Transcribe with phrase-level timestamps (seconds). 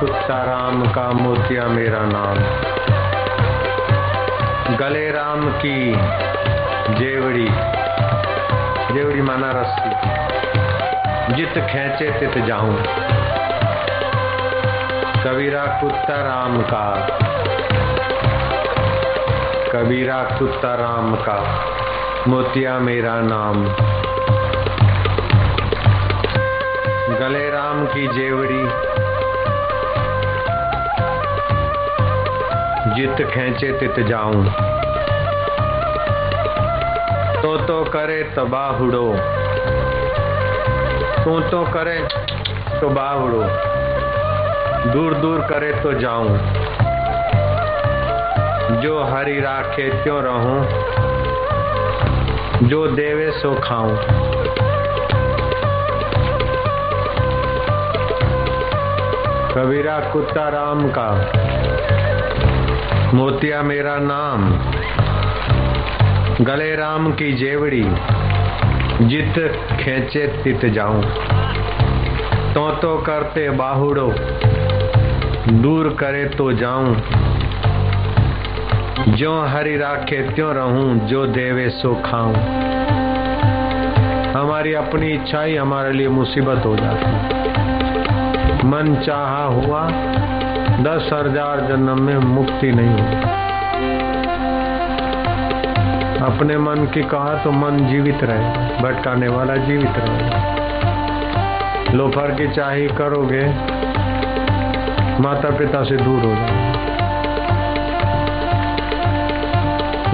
[0.00, 2.36] कुत्ता राम का मोतिया मेरा नाम।
[4.76, 5.92] गले राम की
[6.94, 7.48] जेवड़ी।
[8.94, 9.90] जेवड़ी माना रस्सी।
[11.34, 12.76] जित खेचे तित जाऊँ।
[15.24, 17.06] कबीरा कुत्ता राम का।
[19.72, 21.66] कबीरा कुत्ता राम का।
[22.28, 23.64] मोतिया मेरा नाम।
[27.18, 28.91] गले राम की जेवड़ी।
[32.96, 34.44] जित खेचे तित जाऊँ।
[37.42, 39.14] तो तो करे तो बाहुड़ो
[41.24, 41.98] तू तो करे
[42.80, 43.42] तो बाहुड़ो।
[44.92, 46.38] दूर दूर करे तो जाऊँ।
[48.80, 50.66] जो हरि राखे त्यों रहूँ।
[52.68, 53.96] जो देवे सो खाऊं।
[59.54, 61.32] कबीरा कुत्ता राम का।
[63.14, 64.52] मोतिया मेरा नाम।
[66.44, 67.82] गले राम की जेवड़ी,
[69.00, 69.34] जित
[69.80, 71.02] खेचे तित जाऊँ।
[72.54, 74.14] तो तो करते बाहुड़ो,
[75.52, 76.96] दूर करे तो जाऊँ।
[79.08, 82.34] जो हरि राखे त्यों रहूँ, जो देवे सो खाऊं।
[84.32, 87.12] हमारी अपनी इच्छा ही हमारे लिए मुसीबत हो जाती।
[88.66, 89.88] मन चाहा हुआ
[90.82, 93.16] दस हज़ार जन्म में मुक्ति नहीं होगी
[96.24, 98.46] अपने मन की कहा तो मन जीवित रहे,
[98.82, 100.22] भटकाने वाला जीवित रहे।
[101.96, 103.44] लोफर की चाही करोगे
[105.22, 106.60] माता पिता से दूर हो जाओ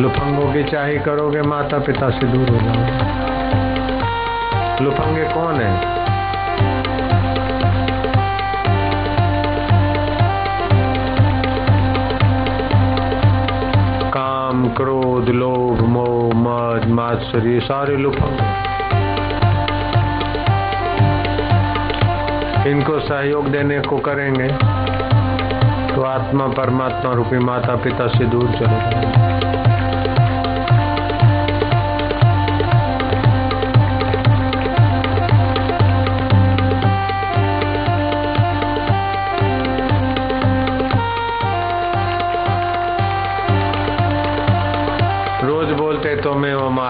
[0.00, 2.82] लुफंगों की चाही करोगे माता पिता से दूर हो जाओ
[4.84, 5.97] लुफंगे कौन है?
[14.68, 18.38] क्रोध, लोभ, मोह, मद, मात्सर्य, सारे लुफंग
[22.66, 24.48] इनको सहयोग देने को करेंगे
[25.94, 29.27] तो आत्मा परमात्मा रूपी माता पिता से दूर चले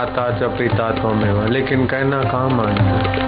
[0.09, 3.27] माता च पिता तो मैं लेकिन कहना कहाँ मानते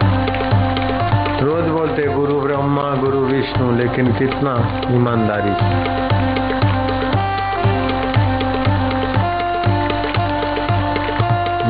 [1.44, 4.52] रोज बोलते, गुरु ब्रह्मा, गुरु विष्णु, लेकिन कितना
[4.90, 5.52] ईमानदारी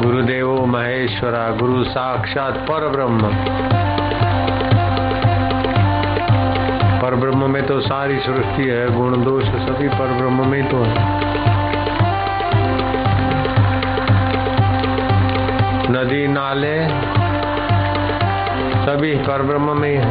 [0.01, 3.33] गुरुदेवो महेश्वरा, गुरु साक्षात पर ब्रह्म
[7.03, 11.40] पर ब्रह्म में तो सारी सृष्टि है, गुण दोष सभी पर ब्रह्म में तो है।
[15.91, 16.75] नदी नाले,
[18.83, 20.03] सभी पर ब्रह्म में ही।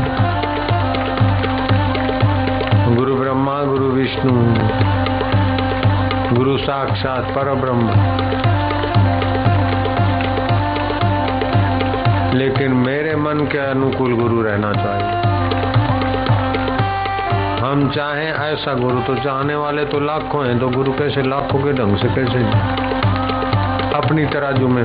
[2.96, 4.34] गुरु ब्रह्मा, गुरु विष्णु,
[6.36, 7.88] गुरु साक्षात पर ब्रह्म
[12.38, 15.18] लेकिन मेरे मन के अनुकूल गुरु रहना चाहिए।
[17.60, 21.74] हम चाहें ऐसा गुरु तो चाहने वाले तो लाखों हैं तो गुरु कैसे लाखों के
[21.74, 22.40] ढंग से कैसे
[23.98, 24.84] अपनी तराजू में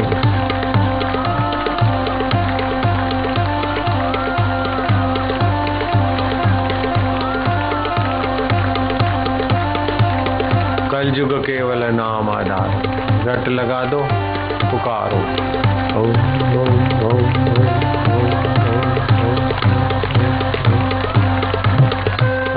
[11.15, 12.83] युग केवल नाम आधार।
[13.29, 14.01] रट लगा दो,
[14.71, 15.17] पुकारो।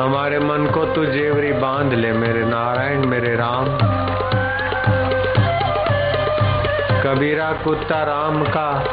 [0.04, 3.66] हमारे मन को तू जेवरी बाँध ले, मेरे नारायण, मेरे राम।
[7.02, 8.84] कबीरा कुत्ता राम का,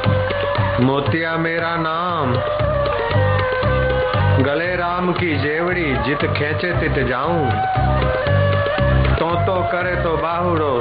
[0.81, 2.35] मोतिया मेरा नाम।
[4.45, 7.51] गले राम की जेवड़ी जित खेचे तित जाऊँ।
[9.15, 10.73] तो तो करे तो बाहुड़ो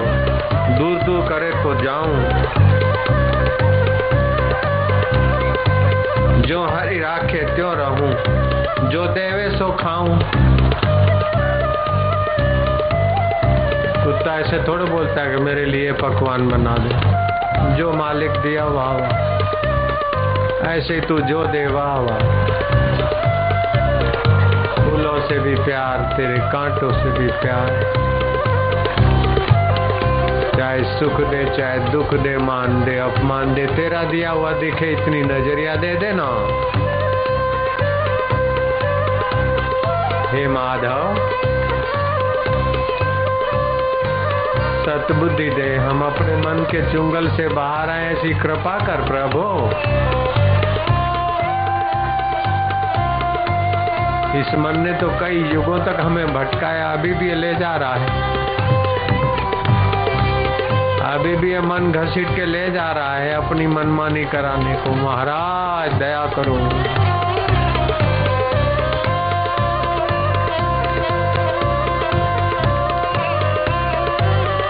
[0.77, 2.15] दूर दूर करे तो जाऊँ।
[6.41, 8.09] जो हरि राखे त्यों रहूँ,
[8.89, 10.17] जो देवे सो खाऊं।
[14.03, 18.91] कुत्ता ऐसे थोड़ा बोलता है कि मेरे लिए पकवान बना दे। जो मालिक दिया वाह
[18.91, 22.19] वाह ऐसे तू जो दे वाह वाह
[24.75, 28.21] फूलों से भी प्यार, तेरे कांटों से भी प्यार।
[30.57, 35.21] चाहे सुख दे, चाहे दुख दे, मान दे, अपमान दे, तेरा दिया हुआ दिखे इतनी
[35.21, 36.27] नज़रिया दे देना
[40.31, 41.15] हे माधव,
[44.85, 49.43] सतबुद्धि दे, हम अपने मन के चुंगल से बाहर आए, ऐसी कृपा कर प्रभु।
[54.39, 58.52] इस मन ने तो कई युगों तक हमें भटकाया, अभी भी ले जा रहा है।
[61.13, 65.93] अभी भी ये मन घसीट के ले जा रहा है अपनी मनमानी कराने को। महाराज,
[65.93, 66.55] दया करो।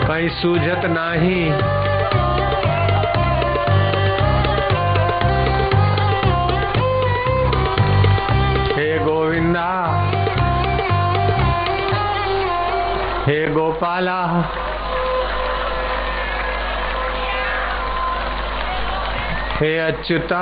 [0.08, 1.52] कहीं सूझत नहीं।
[8.78, 9.72] हे गोविंदा,
[13.28, 14.44] हे गोपाला
[19.54, 20.40] हे अच्युता।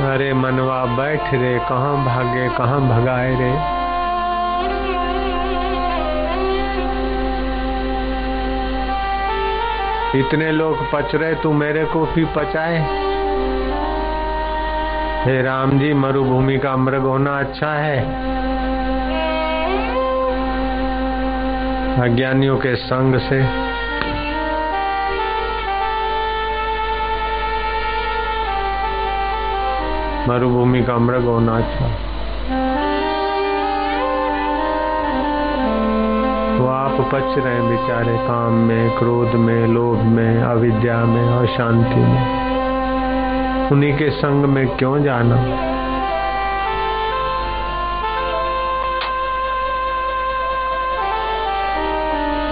[0.00, 3.86] अरे मनवा, बैठ रे, कहाँ भागे, कहाँ भगाए रे?
[10.20, 13.15] इतने लोग पच रहे, तू मेरे को भी पचाए।
[15.26, 18.00] हे राम जी, मरुभूमि का मृग होना अच्छा है।
[22.00, 23.42] अज्ञानियों के संग से।
[30.28, 31.88] मरुभूमि का मृग होना अच्छा।
[36.58, 42.45] तो आप पच रहे बेचारे, काम में, क्रोध में, लोभ में, अविद्या में, अशांति में।
[43.72, 45.34] उन्हीं के संग में क्यों जाना?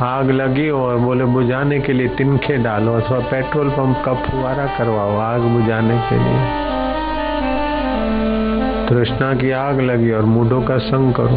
[0.07, 5.19] आग लगी और बोले, बुझाने के लिए तिनखे डालो अथवा पेट्रोल पंप का फुवारा करवाओ
[5.19, 6.65] आग बुझाने के लिए।
[8.89, 11.37] तृष्णा की आग लगी और मूढ़ों का संग करो।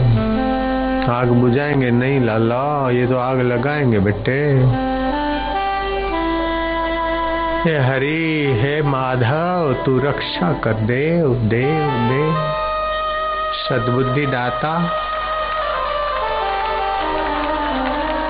[1.13, 4.63] आग बुझाएँगे नहीं, लाला, ये तो आग लगाएँगे बेटे।
[7.67, 12.35] हे, हरि हे माधव, तू रक्षा कर देव देव।
[13.51, 14.91] सद्बुद्धि दाता।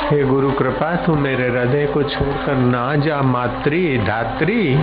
[0.09, 4.73] हे गुरु कृपा, तू मेरे हृदय को छोड़कर ना जा, मातृ, धात्री।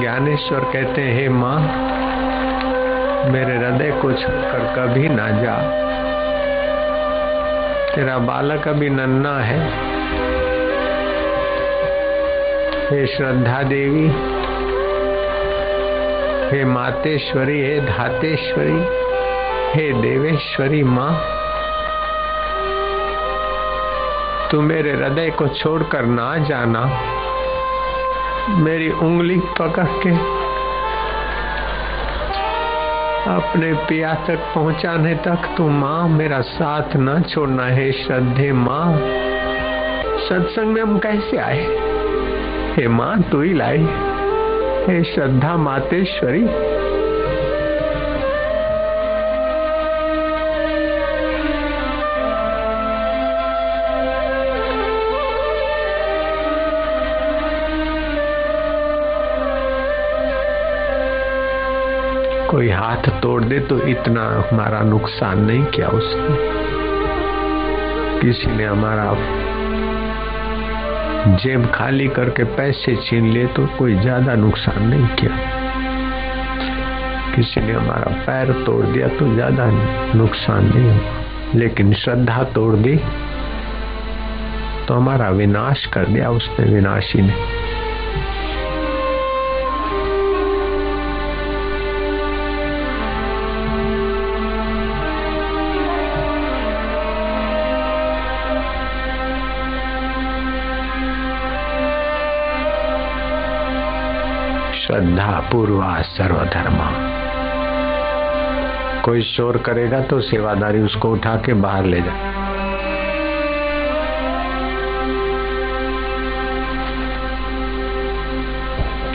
[0.00, 1.60] ज्ञानेश्वर कहते हैं, हे माँ,
[3.32, 5.56] मेरे हृदय को छोड़कर कभी ना जा।
[7.94, 9.87] तेरा बालक अभी नन्ना है
[12.90, 14.06] हे श्रद्धा देवी,
[16.50, 18.84] हे मातेश्वरी, हे धातेश्वरी,
[19.72, 21.12] हे देवेश्वरी माँ,
[24.50, 26.84] तू मेरे हृदय को छोड़कर ना जाना।
[28.50, 30.10] मेरी उंगली पकड़ के
[33.34, 38.94] अपने पिया तक पहुँचाने तक तू माँ, मेरा साथ न छोड़ना। है श्रद्धे माँ,
[40.28, 41.87] सत्संग में हम कैसे आए?
[42.78, 43.88] हे माँ, तू ही लाई
[44.86, 46.40] हे श्रद्धा मातेश्वरी.
[46.40, 46.48] कोई
[62.68, 66.38] हाथ तोड़ दे तो इतना हमारा नुकसान नहीं किया उसने?
[68.20, 69.16] किसी ने हमारा
[71.36, 75.36] जेब खाली करके पैसे छीन लिए तो कोई ज़्यादा नुकसान नहीं किया।
[77.36, 79.66] किसी ने हमारा पैर तोड़ दिया तो ज़्यादा
[80.14, 82.96] नुकसान नहीं हुआ। लेकिन श्रद्धा तोड़ दी
[84.86, 87.57] तो हमारा विनाश कर दिया उसने, विनाशी ने।
[104.88, 106.86] श्रद्धा पूर्वा सर्वधर्मा।
[109.02, 112.20] कोई शोर करेगा तो सेवादारी उसको उठा के बाहर ले जाए।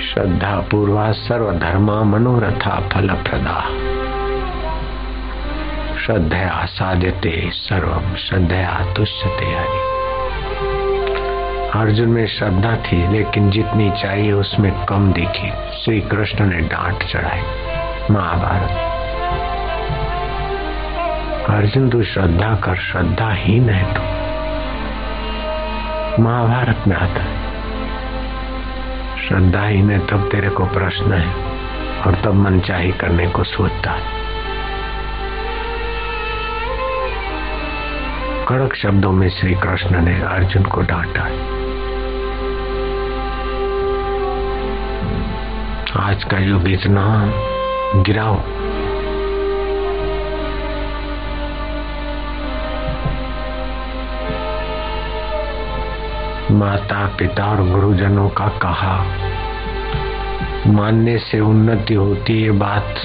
[0.01, 3.61] श्रद्धा पूर्वा सर्वधर्मा मनोरथा फल प्रदा
[5.97, 9.82] श्रद्धया साध्यते सर्वम श्रद्धया तुष्यते हरि।
[11.75, 17.41] अर्जुन में श्रद्धा थी, लेकिन जितनी चाहिए उसमें कम दिखी। श्री कृष्ण ने डांट चढ़ाई।
[18.11, 18.69] महाभारत।
[21.49, 24.01] अर्जुन तू श्रद्धा कर श्रद्धाहीन है तू।
[26.23, 27.37] महाभारत में आता है।
[29.27, 31.35] श्रद्धाहीन है तब तेरे को प्रश्न है,
[32.01, 34.23] और तब मन चाही करने को सोचता है।
[38.47, 41.62] कड़क शब्दों में श्री कृष्ण ने अर्जुन को डांटा। है
[45.99, 47.01] आज का युग इतना
[47.95, 48.35] गिराओ
[56.51, 58.97] माता पिता और गुरुजनों का कहा,
[60.67, 62.95] मानने से उन्नति होती है बात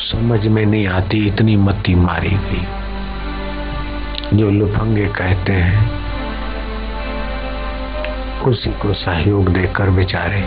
[0.00, 2.66] समझ में नहीं आती, इतनी मती मारी गई।
[4.36, 6.05] जो लुफंगे कहते हैं
[8.46, 10.40] उसी को सहयोग देकर बेचारे।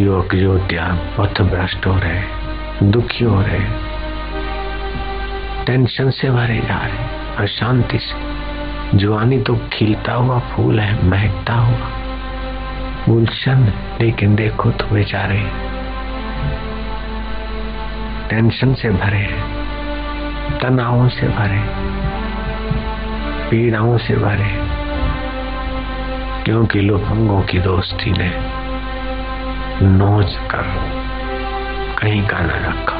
[0.00, 2.22] युवक युवतियाँ पथ भ्रष्ट हो रहे,
[2.82, 3.90] दुखी हो रहे
[5.66, 11.90] टेंशन से भरे जा रहे, अशांति से। जुआनी तो खिलता हुआ फूल है, महकता हुआ।
[13.08, 15.40] गुलशन, लेकिन देखो तो बेचारे
[18.30, 21.62] टेंशन से भरे हैं, तनावों से भरे
[23.50, 24.58] पीड़ाओं से भरे,
[26.44, 28.30] क्योंकि लोफंगों की दोस्ती ने
[29.86, 30.62] नोच कर
[31.98, 32.96] कहीं का न रखा।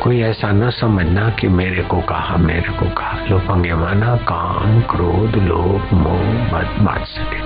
[0.00, 5.36] कोई ऐसा न समझना कि मेरे को कहा, मेरे को कहा। लोफंगे माना काम, क्रोध,
[5.36, 7.40] लोभ, मोह मत सके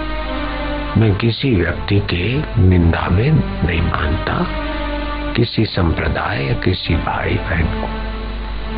[1.00, 3.30] मैं किसी व्यक्ति के निंदा में
[3.66, 4.46] नहीं मानता,
[5.32, 8.03] किसी संप्रदाय या किसी भाई बहन को।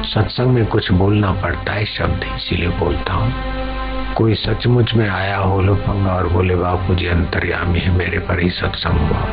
[0.07, 3.35] सत्संग में कुछ बोलना पड़ता है, शब्द इसीलिए बोलता हूँ।
[4.15, 8.51] कोई सचमुच में आया हो लोफंगा और बोले, बापू जी, अंतर्यामी है, मेरे पर ही
[8.51, 9.25] सत्संग हुआ।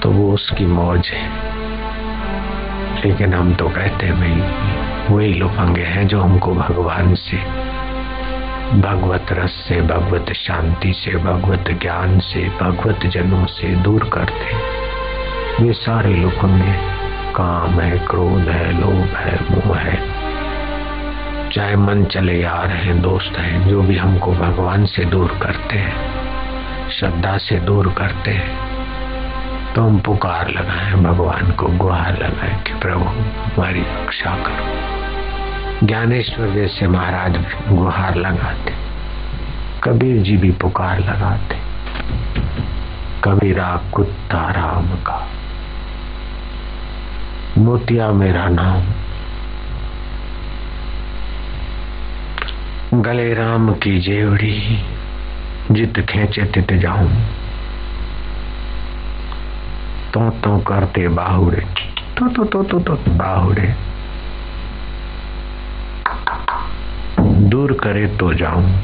[0.00, 1.30] तो वो उसकी मौज है।
[3.04, 7.36] लेकिन हम तो कहते हैं, भाई, वही लोफंगे हैं जो हमको भगवान से,
[8.80, 14.78] भगवत रस से, भगवत शांति से, भगवत ज्ञान से, भगवत जनों से दूर करते
[15.64, 16.97] वे सारे लोफंगे
[17.34, 19.96] काम है, क्रोध है, लोभ है, मोह है।
[21.50, 26.90] चाहे मन चले यार हैं, दोस्त हैं, जो भी हमको भगवान से दूर करते हैं,
[26.90, 33.04] श्रद्धा से दूर करते हैं तो हम पुकार लगाए, भगवान को गुहार लगाए कि प्रभु,
[33.04, 37.38] हमारी रक्षा करो। ज्ञानेश्वर जैसे महाराज
[37.68, 38.74] गुहार लगाते,
[39.84, 41.58] कबीर जी भी पुकार लगाते।
[43.24, 45.26] कबीरा कुत्ता, राम का
[47.58, 48.84] मोतिया मेरा नाम।
[53.02, 54.82] गले राम की जेवड़ी
[55.70, 57.12] जित खेचे तित जाऊँ।
[60.14, 61.60] तो तो करते बाहुड़े
[62.18, 63.74] तो तो तो तो, तो बाहुड़े।
[67.48, 68.78] दूर करे तो जाऊँ।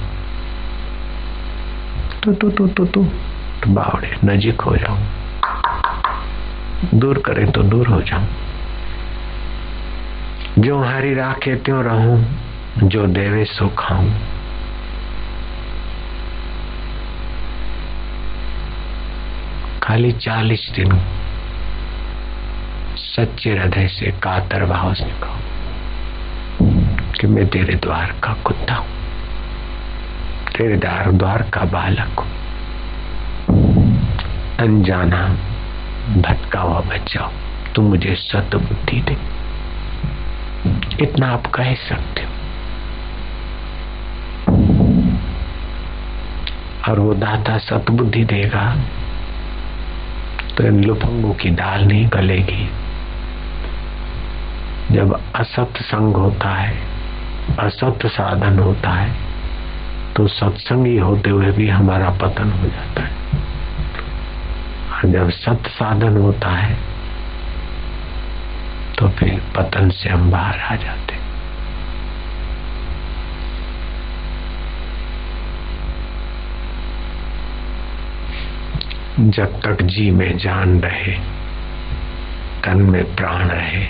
[2.25, 3.03] तो तो तो तो तो,
[3.67, 5.01] बावड़े नजीक हो जाऊँ।
[6.95, 8.44] दूर करे तो दूर हो जाऊँ।
[10.59, 12.38] जो हरी राखे त्यों रहूँ,
[12.83, 14.11] जो देवे सो खाऊं।
[19.83, 21.01] खाली चालीस दिन
[22.97, 25.38] सच्चे हृदय से कातर भाव से कहो
[27.21, 28.87] कि मैं तेरे द्वार का कुत्ता हूँ।
[30.59, 32.33] तेरे द्वार द्वार का बालक हूँ।
[34.59, 35.29] अनजाना
[36.21, 37.31] भटका हुआ बच्चा
[37.75, 39.34] तू मुझे सत बुद्धि दे।
[41.01, 42.33] इतना आप कह सकते हो।
[46.89, 48.65] और वो दाता सतबुद्धि देगा
[50.57, 52.69] तो इन लुफंगों की दाल नहीं गलेगी।
[54.93, 56.77] जब असत संग होता है,
[57.59, 59.13] असत साधन होता है
[60.17, 63.13] तो सत्संगी होते हुए भी हमारा पतन हो जाता है।
[64.93, 66.94] और जब सत साधन होता है
[69.05, 71.14] तो फिर पतन से हम बाहर आ जाते।
[79.31, 81.12] जब तक जी में जान रहे,
[82.64, 83.88] तन में प्राण रहे,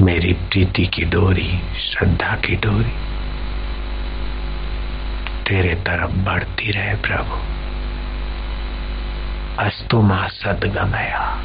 [0.00, 2.94] मेरी प्रीति की डोरी, श्रद्धा की डोरी,
[5.48, 7.40] तेरे तरफ़ बढ़ती रहे प्रभु।
[9.58, 11.44] अस्तु मा सदगमया।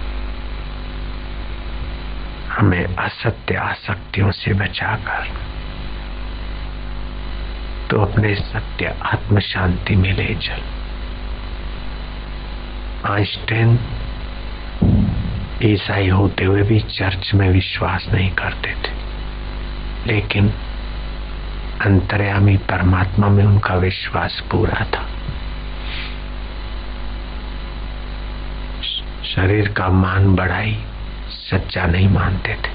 [2.53, 5.31] हमें असत्य आसक्तियों से बचाकर
[7.89, 10.61] तो अपने सत्य आत्म शांति में ले चल।
[13.05, 13.79] आइंस्टाइन
[15.63, 18.93] ईसाई होते हुए भी चर्च में विश्वास नहीं करते थे,
[20.07, 20.49] लेकिन
[21.81, 25.05] अंतर्यामी परमात्मा में उनका विश्वास पूरा था।
[29.25, 30.77] शरीर का मान बढ़ाई
[31.53, 32.71] सच्चा नहीं मानते थे।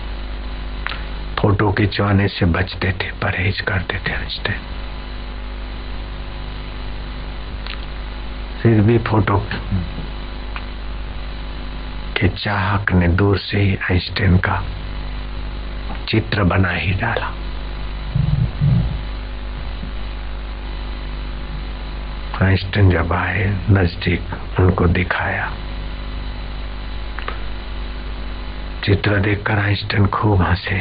[1.41, 4.61] फ़ोटो खिंचवाने से बचते थे, परहेज करते थे आइंस्टाइन
[8.63, 9.37] फिर भी फ़ोटो
[12.17, 14.63] के चाहक ने दूर से ही आइंस्टाइन का
[16.09, 17.27] चित्र बना ही डाला।
[22.43, 25.53] आइंस्टाइन जब आए, नज़दीक उनको दिखाया।
[28.89, 30.77] चित्र देखकर आइंस्टाइन खूब हंसे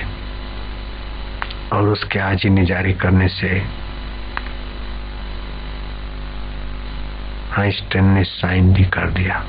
[1.74, 3.50] और उसके आजी निजारी करने से
[7.60, 9.44] आइंस्टाइन ने साइन भी कर दिया,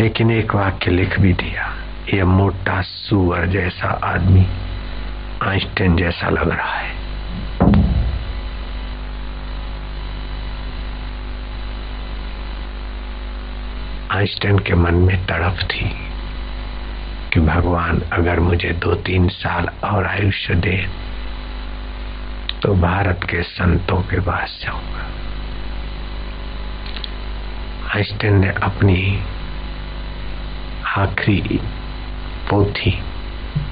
[0.00, 1.66] लेकिन एक वाक्य लिख भी दिया
[2.14, 4.46] यह मोटा सुअर जैसा आदमी
[5.42, 6.94] आइंस्टाइन जैसा लग रहा है।
[14.10, 16.11] आइंस्टाइन के मन में तड़प थी।
[17.32, 20.76] कि भगवान, अगर मुझे दो तीन साल और आयुष्य दे
[22.62, 25.06] तो भारत के संतों के पास जाऊँगा।
[27.94, 29.22] आइंस्टाइन ने अपनी
[30.96, 31.58] आखिरी
[32.50, 32.98] पोथी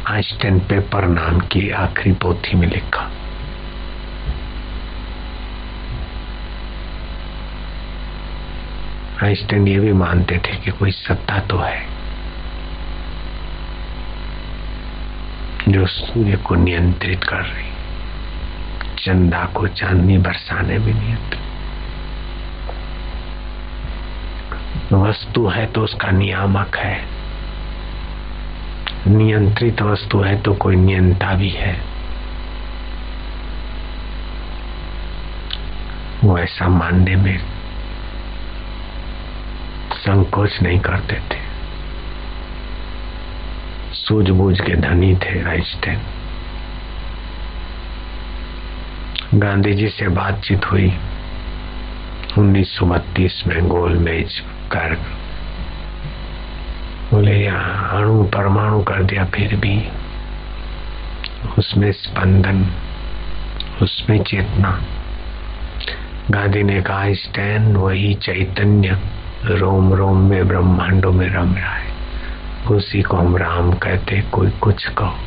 [0.06, 3.10] आइंस्टाइन पेपर नाम की आखिरी पोथी में लिखा।
[9.22, 11.99] आइंस्टाइन ये भी मानते थे कि कोई सत्ता तो है।
[15.70, 17.70] जो सूर्य को नियंत्रित कर रही,
[18.98, 21.40] चंदा को चांदनी बरसाने में नियंत्रित।
[24.92, 27.04] वस्तु है तो उसका नियामक है।
[29.06, 31.74] नियंत्रित वस्तु है तो कोई नियंता भी है।
[36.24, 37.38] वो ऐसा मानने में
[39.94, 41.39] संकोच नहीं करते थे
[44.10, 45.98] सूझबूझ के धनी थे आइंस्टाइन।
[49.34, 50.92] गांधी जी से बातचीत हुई
[52.38, 54.38] उन्नीस में गोल मेज
[54.72, 54.94] कर
[57.10, 59.76] बोले, यहाँ अणु परमाणु कर दिया, फिर भी
[61.58, 62.64] उसमें स्पंदन,
[63.82, 64.78] उसमें चेतना।
[66.30, 68.98] गांधी ने कहा स्टैन वही चैतन्य
[69.44, 71.89] रोम रोम में ब्रह्मांडों में रम रहा है।
[72.68, 75.18] उसी को हम राम कहते कोई कुछ कहो।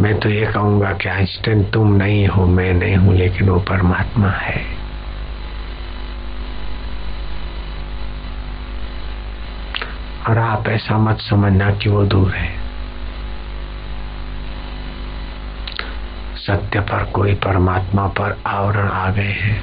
[0.00, 4.28] मैं तो ये कहूँगा कि आइंस्टाइन तुम नहीं हो, मैं नहीं हूँ, लेकिन वो परमात्मा
[4.28, 4.78] है।
[10.28, 12.58] और आप ऐसा मत समझना कि वो दूर है।
[16.36, 19.62] सत्य पर कोई परमात्मा पर आवरण आ गए हैं।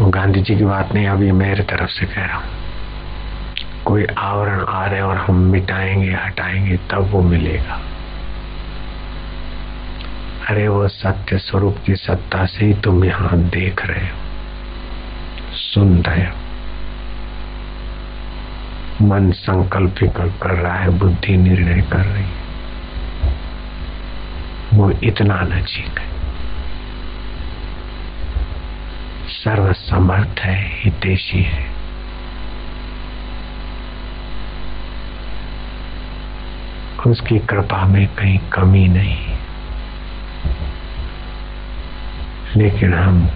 [0.00, 2.59] वो गांधी जी की बात नहीं, अभी मेरे तरफ़ से कह रहा हूँ।
[3.84, 7.80] कोई आवरण आ रहे और हम मिटाएँगे, हटाएँगे, तब वो मिलेगा।
[10.48, 14.16] अरे वो सत्य स्वरूप की सत्ता से ही तुम यहाँ देख रहे हो।
[15.52, 16.36] सुन रहे हो।
[19.06, 22.40] मन संकल्प विकल्प कर रहा है, बुद्धि निर्णय कर रही है।
[24.74, 26.10] वो इतना नजीक है।
[29.28, 31.69] सर्व समर्थ है, हितेशी है।
[37.06, 39.36] उसकी कृपा में कहीं कमी नहीं।
[42.56, 43.30] लेकिन हम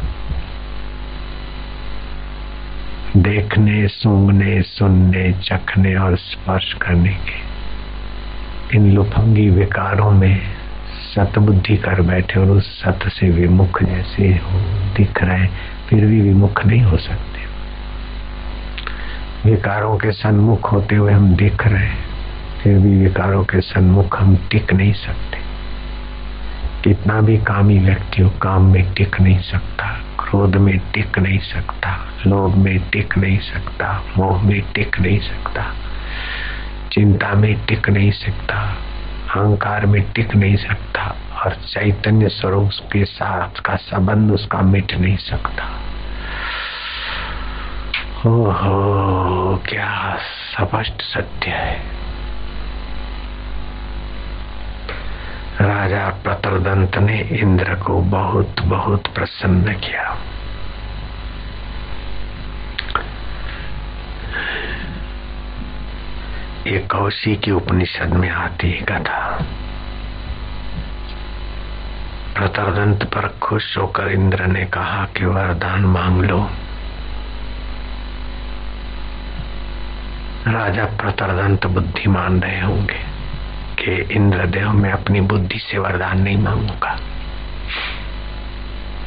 [3.16, 7.54] देखने, सूंघने, सुनने, चखने और स्पर्श करने के
[8.76, 10.40] इन लुफंगी विकारों में
[11.14, 14.60] सतबुद्धि कर बैठे और उस सत से विमुख जैसे हो
[14.96, 15.46] दिख रहे
[15.88, 17.44] फिर भी विमुख नहीं हो सकते।
[19.50, 22.13] विकारों के सन्मुख होते हुए हम दिख रहे
[22.64, 25.38] फिर भी विकारों के सन्मुख हम टिक नहीं सकते।
[26.84, 32.12] कितना भी कामी व्यक्ति हो, काम में टिक नहीं सकता, क्रोध में टिक नहीं सकता,
[32.26, 35.74] लोभ में टिक नहीं सकता, मोह में टिक नहीं सकता,
[36.92, 38.76] चिंता में टिक नहीं सकता,
[39.36, 45.16] अहंकार में टिक नहीं सकता, और चैतन्य स्वरूप के साथ का संबंध उसका मिट नहीं
[45.16, 45.70] सकता।
[48.26, 52.03] ओहो, क्या स्पष्ट सत्य है।
[55.64, 60.18] राजा प्रतरदंत ने इंद्र को बहुत बहुत प्रसन्न किया।
[66.66, 69.46] ये कौशी की उपनिषद में आती है कथा।
[72.34, 76.50] प्रतरदंत पर खुश होकर इंद्र ने कहा कि वरदान मांग लो।
[80.48, 83.13] राजा प्रतरदंत बुद्धिमान रहे होंगे।
[83.84, 87.00] कि इंद्रदेव, में अपनी बुद्धि से वरदान नहीं मांगूँगा।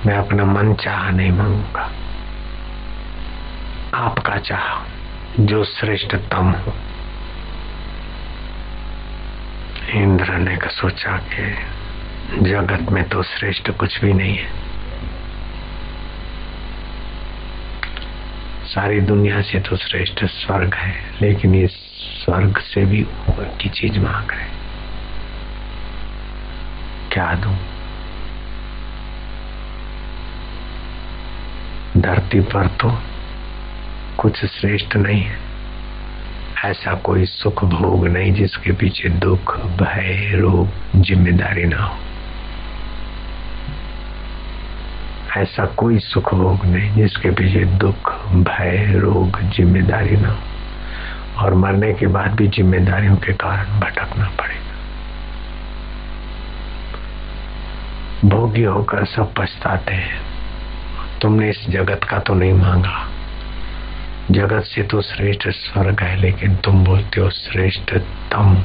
[0.06, 1.92] मैं अपना मन चाह नहीं मांगूँगा।
[3.94, 6.74] आपका चाह जो श्रेष्ठतम हो।
[9.94, 11.54] इंद्र ने का सोचा कि
[12.42, 14.52] जगत में तो श्रेष्ठ कुछ भी नहीं है।
[18.66, 24.00] सारी दुनिया से तो श्रेष्ठ स्वर्ग है, लेकिन ये स्वर्ग से भी ऊपर की चीज़
[24.00, 24.67] मांग रहे
[27.12, 27.50] क्या दू
[32.02, 32.90] धरती पर तो
[34.18, 35.38] कुछ श्रेष्ठ नहीं है।
[36.66, 41.96] ऐसा कोई सुख भोग नहीं जिसके पीछे दुख, भय, रोग, ज़िम्मेदारी ना हो।
[45.42, 48.12] ऐसा कोई सुख भोग नहीं जिसके पीछे दुख,
[48.44, 54.67] भय, रोग, ज़िम्मेदारी ना हो। और मरने के बाद भी जिम्मेदारियों के कारण भटकना पड़ेगा
[58.26, 60.22] भोगी होकर सब पछताते हैं।
[61.22, 63.10] तुमने इस जगत का तो नहीं मांगा।
[64.32, 68.64] जगत से तो श्रेष्ठ स्वर्ग है, लेकिन तुम बोलते हो श्रेष्ठतम।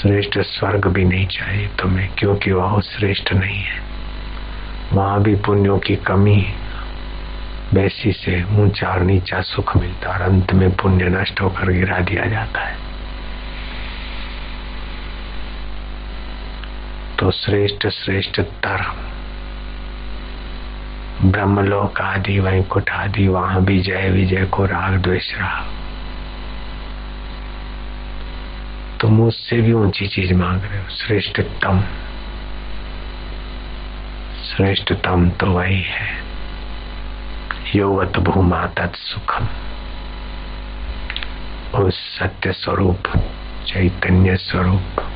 [0.00, 3.80] श्रेष्ठ स्वर्ग भी नहीं चाहिए तुम्हें, क्योंकि वह श्रेष्ठ नहीं है।
[4.92, 6.46] वहाँ भी पुण्यों की कमी
[7.74, 12.24] वैसी से ऊँचा और नीचा सुख मिलता और अंत में पुण्य नष्ट होकर गिरा दिया
[12.26, 12.89] जाता है।
[17.20, 18.82] तो श्रेष्ठ श्रेष्ठतर
[21.22, 25.66] ब्रह्मलोक आदि वैकुंठ आदि वहाँ भी जय विजय को राग द्वेष रहा।
[29.00, 31.80] तो मुझसे भी ऊँची चीज़ मांग रहे हो, श्रेष्ठतम।
[34.44, 36.22] श्रेष्ठतम तो वही है।
[37.76, 39.48] योवत भूमा तत्सुखम
[41.78, 43.02] उस सत्य स्वरूप,
[43.66, 45.09] चैतन्य स्वरूप।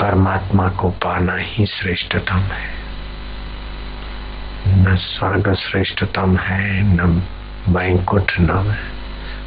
[0.00, 2.70] परमात्मा को पाना ही श्रेष्ठतम है।
[4.66, 7.22] न स्वर्ग श्रेष्ठतम है, न
[7.68, 8.76] वैकुंठ न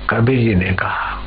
[0.09, 1.21] कबीर जी ने कहा,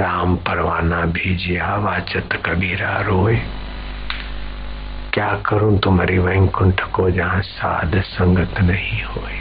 [0.00, 3.36] राम परवाना भेजिया वाचत कबीरा रोए।
[5.12, 9.40] क्या करूँ तुम्हारी वैकुंठ को जहाँ साध संगत नहीं होए?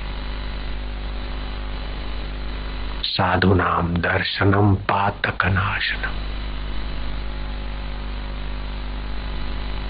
[3.04, 6.43] साधु नाम दर्शनम, पातक नाशनम।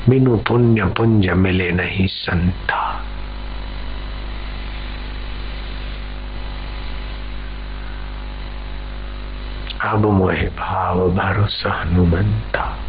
[0.09, 3.05] बिनु पुण्य पुंज मिले नहीं संता।
[9.81, 12.79] अब मोहे भाव भरोसा हनुमंता।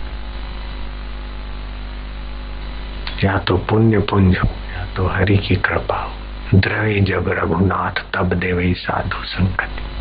[3.25, 6.13] या तो पुण्य पुंज हो, या तो हरि की कृपा हो।
[6.55, 9.94] द्रवे जब रघुनाथ, तब देवे साधु संकति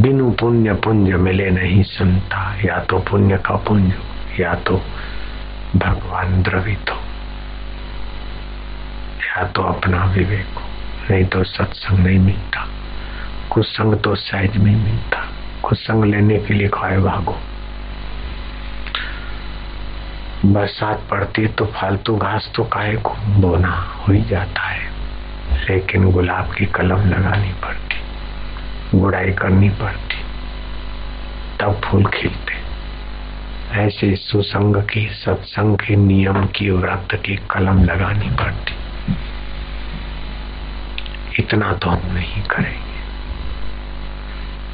[0.00, 3.78] बिनु पुण्य पुंज मिले नहीं संता या तो पुण्य का हो
[4.40, 4.82] या तो
[5.76, 6.96] भगवान द्रवित हो,
[9.22, 10.62] या तो अपना विवेक हो।
[11.10, 12.68] नहीं तो सत्संग नहीं मिलता।
[13.50, 15.26] कुछ संग तो सहज में मिलता।
[15.62, 17.36] कुछ संग लेने के लिए खाए भागो।
[20.44, 24.90] बरसात पड़ती है तो फालतू घास तो काहे को बोना हो ही जाता है।
[25.70, 27.85] लेकिन गुलाब की कलम लगानी पड़ती
[28.94, 30.16] गुड़ाई करनी पड़ती।
[31.60, 32.66] तब फूल खिलते।
[33.72, 38.72] ऐसे सुसंग की सत्संग के नियम की व्रत की कलम लगानी पड़ती।
[41.38, 42.86] इतना तो हम नहीं करेंगे।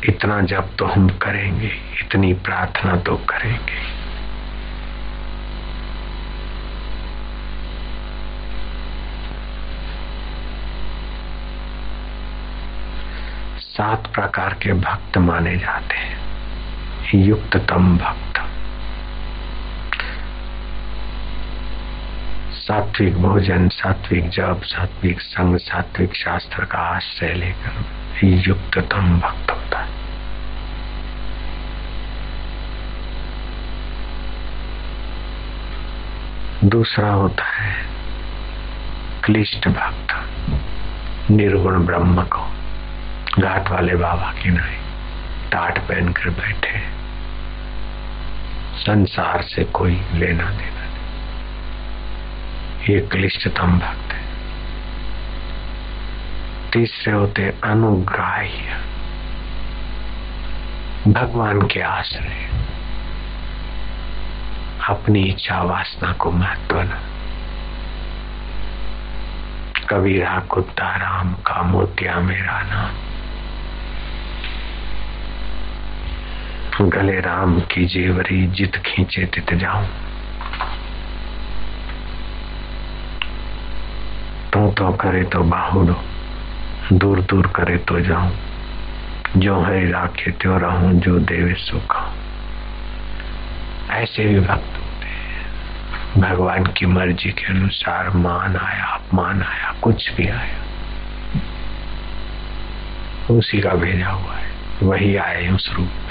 [0.08, 4.01] इतना जब तो हम करेंगे, इतनी प्रार्थना तो करेंगे।
[13.72, 16.18] सात प्रकार के भक्त माने जाते हैं।
[17.14, 18.38] युक्ततम भक्त।
[22.52, 27.84] सात्विक भोजन, सात्विक जप, सात्विक संग, सात्विक शास्त्र का आश्रय लेकर
[28.24, 29.90] युक्ततम भक्त होता है।
[36.64, 37.86] दूसरा होता है
[39.24, 40.26] क्लिष्ट भक्त,
[41.30, 42.61] निर्गुण ब्रह्म को।
[43.38, 44.78] घाट वाले बाबा की नहीं।
[45.50, 47.02] टाट पहन कर बैठे।
[48.76, 50.92] संसार से कोई लेना देना नहीं।
[52.94, 54.22] ये क्लिष्टतम भक्त है।
[56.72, 58.80] तीसरे होते अनुग्राह्य।
[61.12, 62.50] भगवान के आश्रय।
[64.88, 67.08] अपनी इच्छा वासना को महत्व न।
[69.90, 73.11] कबीरा, कुत्ता, राम का मोतिया मेरा नाम।
[76.88, 79.86] गले राम की जेवरी जित खींचे तित जाऊँ।
[84.52, 86.04] तो तो करे तो बाहुडो
[86.92, 88.32] दूर दूर करे तो जाऊँ।
[89.36, 92.14] जो है राखे त्यो रहूँ, जो देवे सुखा।
[93.90, 95.02] ऐसे भी भक्त होते
[96.20, 100.62] भगवान की मर्ज़ी के अनुसार मान आया, अपमान आया, कुछ भी आया।
[103.30, 106.02] उसी का भेजा हुआ है, वही आए उस रूप में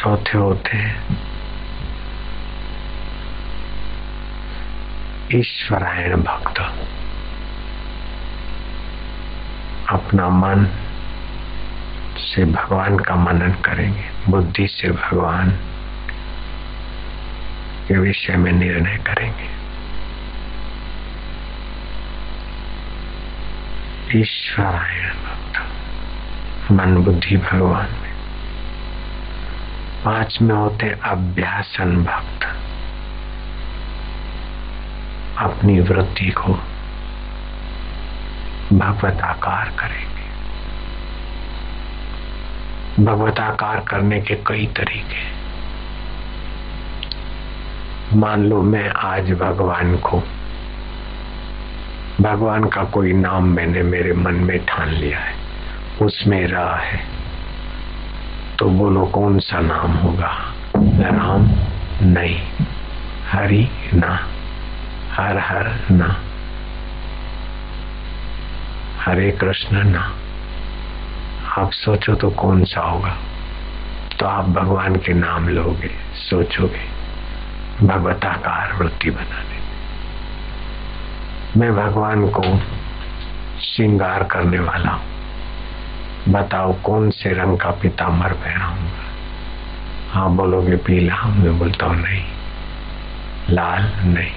[0.00, 1.18] चौथे होते हैं।
[5.34, 6.58] ईश्वरायण भक्त।
[9.88, 10.66] अपना मन
[12.18, 15.50] से भगवान का मनन करेंगे, बुद्धि से भगवान
[17.88, 19.50] के विषय में निर्णय करेंगे।
[24.20, 25.62] ईश्वरायण भक्त,
[26.72, 27.99] मन बुद्धि भगवान।
[30.04, 32.44] पाँच में होते अभ्यासन भक्त।
[35.38, 36.52] अपनी वृत्ति को
[38.72, 40.26] भगवत आकार करेंगे।
[43.04, 45.40] भगवत आकार करने के कई तरीके
[48.16, 50.22] मान लो मैं आज भगवान को,
[52.20, 55.34] भगवान का कोई नाम मैंने मेरे मन में ठान लिया है।
[56.02, 57.20] उसमें रहा है।
[58.60, 60.54] तो बोलो कौन सा नाम होगा?
[60.76, 61.50] राम
[62.02, 62.40] नहीं।
[63.30, 64.28] हरि ना।
[65.12, 66.16] हर हर ना।
[69.04, 70.12] हरे कृष्ण ना।
[71.58, 73.16] आप सोचो तो कौन सा होगा?
[74.20, 76.88] तो आप भगवान के नाम लोगे, सोचोगे।
[77.86, 79.60] भगवताकार वृत्ति बनाने
[81.56, 82.42] मैं भगवान को
[83.60, 85.19] श्रृंगार करने वाला हूँ।
[86.30, 89.04] बताओ कौन से रंग का पीताम्बर पहनाऊँगा?
[90.10, 91.14] हाँ बोलोगे पीला?
[91.14, 92.24] मैं बोलता हूँ नहीं।
[93.50, 93.92] लाल?
[94.04, 94.32] नहीं।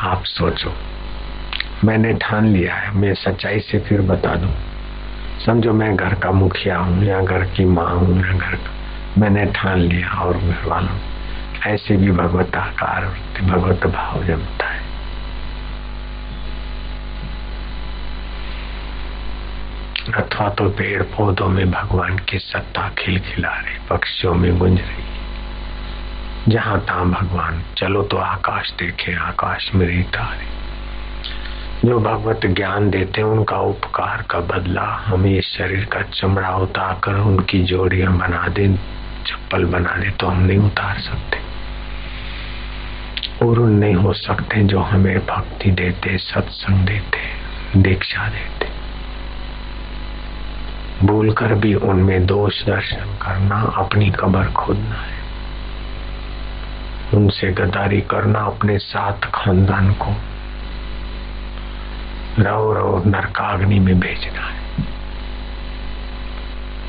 [0.00, 0.72] आप सोचो।
[1.84, 4.54] मैंने ठान लिया है। मैं सच्चाई से फिर बता दूँ।
[5.46, 8.74] समझो मैं घर का मुखिया हूँ, या घर की माँ हूँ, या घर का।
[9.18, 10.98] मैंने ठान लिया और घर वालों,
[11.66, 13.04] ऐसे भी भगवत आकार
[13.42, 14.87] भगवत भाव जमता है।
[20.18, 25.04] अथवा तो पेड़ पौधों में भगवान की सत्ता खिलखिला रही, पक्षियों में गुंज रही।
[26.48, 30.02] जहाँ तहा भगवान, चलो तो आकाश देखे, आकाश में रही
[31.84, 37.14] जो भगवत ज्ञान देते हैं, उनका उपकार का बदला हमें ये शरीर का चमड़ा उतार
[37.14, 38.68] उनकी जोड़ियाँ बना दे,
[39.26, 41.38] चप्पल बना दे तो हम नहीं उतार सकते।
[43.46, 47.18] और नहीं हो सकते जो हमें भक्ति देते, सत्संग देते,
[47.80, 48.87] दीक्षा देते।
[51.04, 55.18] भूल कर भी उनमें दोष दर्शन करना अपनी कबर खोदना है।
[57.14, 60.16] उनसे गदारी करना अपने साथ खानदान को
[62.38, 64.58] रव रव नरकाग्नि में भेजना है।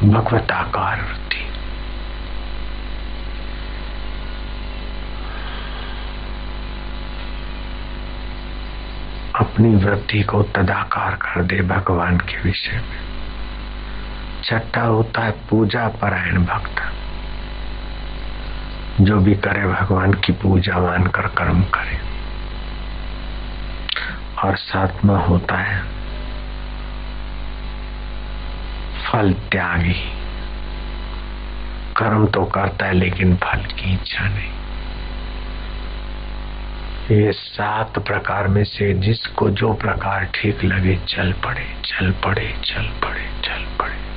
[0.09, 1.45] भगवत आकार वृत्ति।
[9.39, 13.18] अपनी वृत्ति को तदाकार कर दे भगवान के विषय में।
[14.43, 16.81] छठा होता है पूजा परायण भक्त।
[19.01, 22.09] जो भी करे भगवान की पूजा मानकर कर्म करे।
[24.43, 25.83] और सातवा होता है
[29.05, 30.15] फल त्यागी।
[31.97, 34.51] कर्म तो करता है, लेकिन फल की इच्छा नहीं।
[37.17, 42.87] ये सात प्रकार में से जिसको जो प्रकार ठीक लगे, चल पड़े चल पड़े चल
[42.87, 44.08] पड़े चल पड़े।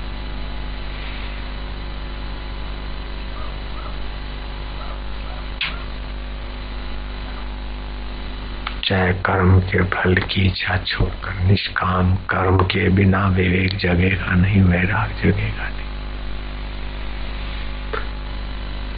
[8.93, 15.09] चाहे कर्म के फल की इच्छा छोड़कर निष्काम कर्म के बिना विवेक जगेगा नहीं, वैराग
[15.09, 15.89] जगेगा नहीं।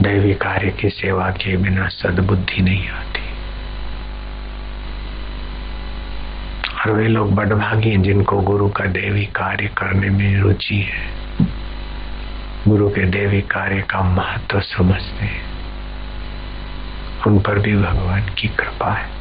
[0.02, 3.20] दैवी कार्य की सेवा के बिना सद्बुद्धि नहीं आती।
[6.80, 11.08] और वे लोग बड़भागी हैं जिनको गुरु का देवी कार्य करने में रुचि है।
[12.68, 15.44] गुरु के देवी कार्य का महत्व समझते हैं।
[17.26, 19.13] उन पर भी भगवान की कृपा है।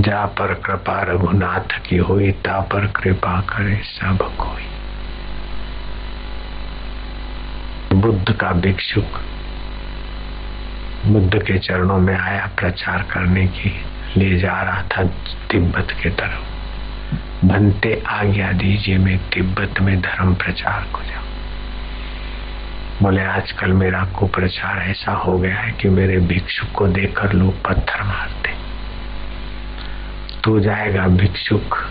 [0.00, 4.64] जा पर कृपा रघुनाथ की हुई ता पर कृपा करे सब कोई।
[7.98, 9.20] बुद्ध का भिक्षुक
[11.06, 13.84] बुद्ध के चरणों में आया, प्रचार करने की
[14.16, 15.04] ले जा रहा था
[15.50, 21.26] तिब्बत के तरफ़। बनते आज्ञा दीजिए, मैं तिब्बत में धर्म प्रचार को जाऊँ।
[23.02, 28.02] बोले, आजकल मेरा कुप्रचार ऐसा हो गया है कि मेरे भिक्षुक को देखकर लोग पत्थर
[28.02, 28.67] मारते।
[30.48, 31.86] तू जाएगा भिक्षुक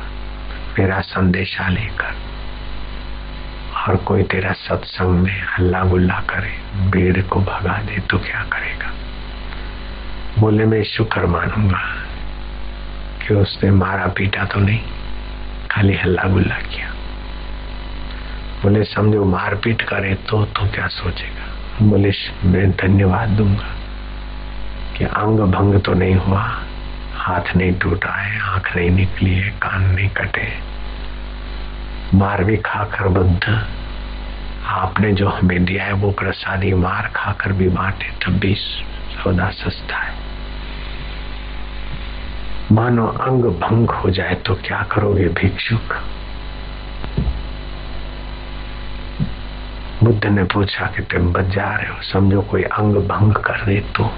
[0.80, 2.16] मेरा संदेशा लेकर।
[3.88, 8.91] और कोई तेरा सत्संग में हल्ला गुल्ला करे, भीड़ को भगा दे तो क्या करेगा?
[10.39, 11.82] बोले, मैं शुक्र मानूँगा।
[13.28, 14.82] कि उसने मारा पीटा तो नहीं,
[15.72, 16.91] खाली हल्ला गुल्ला किया।
[18.64, 21.45] बोले, समझो, मारपीट करे तो तो क्या सोचेगा?
[21.82, 22.12] बोले,
[22.43, 23.70] मैं धन्यवाद दूँगा
[24.97, 26.64] कि अंग भंग तो नहीं हुआ
[27.28, 30.47] हाथ नहीं टूटा है आँख नहीं निकली है कान नहीं कटे।
[32.13, 33.65] मार भी खाकर बुद्ध
[34.65, 39.97] आपने जो हमें दिया है, वो प्रसादी मार खाकर भी बांटे, तब भी सौदा सस्ता
[39.97, 40.13] है।
[42.71, 45.93] मानो अंग भंग हो जाए तो क्या करोगे भिक्षुक?
[50.03, 53.80] बुद्ध ने पूछा कि तुम बच जा रहे हो, समझो कोई अंग भंग कर दे
[53.95, 54.09] तो।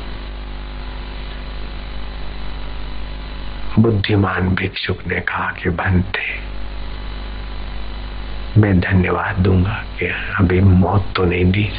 [3.81, 6.23] बुद्धिमान भिक्षुक ने कहा कि बनते
[8.57, 10.05] मैं धन्यवाद दूँगा कि
[10.39, 11.69] अभी मौत तो नहीं दी।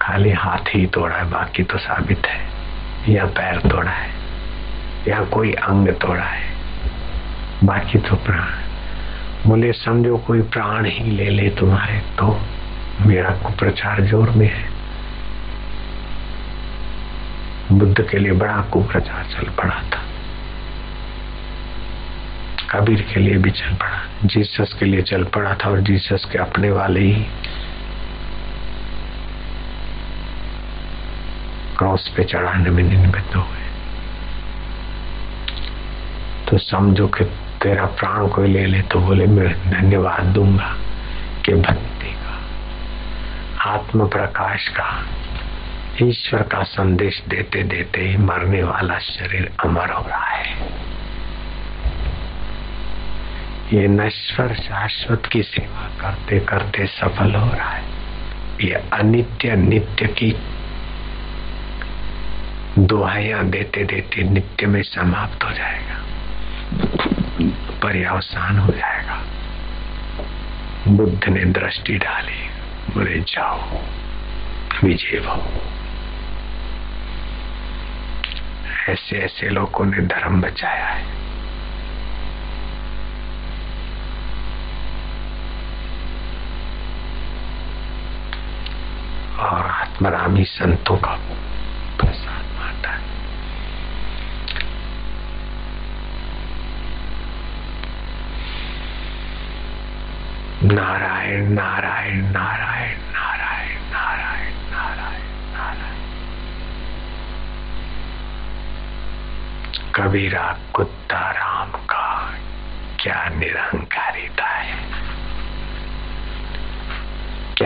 [0.00, 4.10] खाली हाथ ही तोड़ा है, बाकी तो साबित है। या पैर तोड़ा है,
[5.08, 6.46] या कोई अंग तोड़ा है।
[7.64, 12.40] बाकी तो प्राण। बोले, समझो कोई प्राण ही ले ले तुम्हारे तो
[13.06, 14.68] मेरा कुप्रचार ज़ोर में है।
[17.72, 20.02] बुद्ध के लिए बड़ा कुप्रचार चल पड़ा था।
[22.70, 26.38] कबीर के लिए भी चल पड़ा। जीसस के लिए चल पड़ा था और जीसस के
[26.38, 27.26] अपने वाले ही
[31.78, 33.66] क्रॉस पे चढ़ाने में निमित्त हुए।
[36.48, 37.24] तो समझो कि
[37.62, 40.74] तेरा प्राण कोई ले ले तो बोले, मैं धन्यवाद दूँगा
[41.44, 44.88] कि भक्ति का, आत्म प्रकाश का,
[46.02, 50.87] ईश्वर का संदेश देते देते ही मरने वाला शरीर अमर हो रहा है।
[53.72, 57.84] ये नश्वर शाश्वत की सेवा करते करते सफल हो रहा है।
[58.60, 60.36] ये अनित्य नित्य की
[62.78, 66.04] दुआया देते देते नित्य में समाप्त हो जाएगा।
[67.82, 69.22] पर्यावसान हो जाएगा।
[70.88, 72.48] बुद्ध ने दृष्टि डाली,
[72.94, 73.82] बोले, जाओ,
[74.84, 75.46] विजय भाव।
[78.92, 81.27] ऐसे ऐसे लोगों ने धर्म बचाया है।
[89.98, 91.14] आत्मरामी संतों का
[91.98, 93.02] प्रसाद माता है।
[100.62, 106.06] नारायण नारायण नारायण नारायण नारायण नारायण नारायण।
[109.94, 112.34] कबीरा, कुत्ता, राम का
[113.00, 114.87] क्या निरंकारिता है।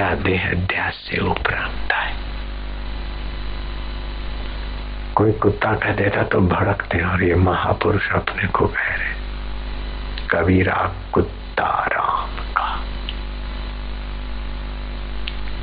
[0.02, 2.12] क्या देह अध्यास से उपरांत है।
[5.14, 9.12] कोई कुत्ता कह देता तो भड़कते और ये महापुरुष अपने को कह रहे
[10.30, 10.78] कबीरा
[11.14, 12.70] कुत्ता राम का।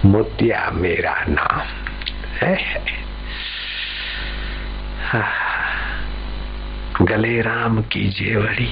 [0.06, 1.68] मोतिया मेरा नाम
[2.38, 2.54] है,
[7.02, 8.72] गले राम की जेवड़ी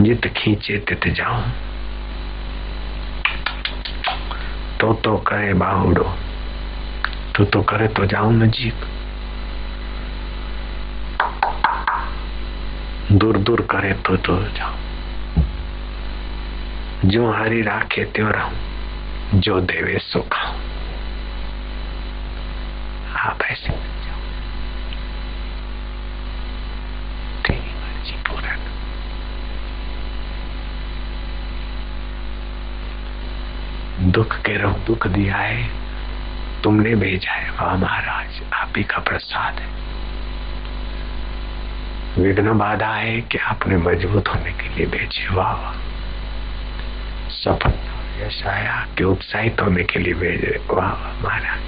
[0.00, 1.42] जित खींचे तित जाऊँ।
[4.94, 6.04] तो करे बाहुडो।
[7.36, 8.74] तू तो करे तो जाऊँ नजीक
[13.12, 14.78] दूर दूर करे तो तो जाऊँ।
[17.04, 18.54] जो हरी राखे त्यो रहूँ,
[19.34, 20.20] जो देवे सो
[23.16, 23.72] आप ऐसे
[27.44, 28.60] तेरी मर्ज़ी पूरन
[34.00, 35.70] दुख के रहो, दुख दिया है।
[36.62, 39.80] तुमने भेजा है, वाह महाराज, आप ही का प्रसाद है।
[42.22, 45.74] विघ्न बाधा है कि आपने मज़बूत होने के लिए भेजे। वाह वाह।
[47.28, 51.60] सफलता यश आया कि उत्साहित होने के लिए भेजे। वाह वाह, महाराज।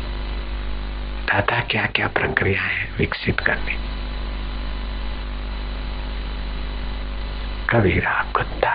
[1.27, 3.93] दादा क्या क्या प्रक्रिया है विकसित करने?
[7.71, 8.71] कबीरा कुत्ता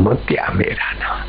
[0.00, 1.22] मोतिया मेरा नाम?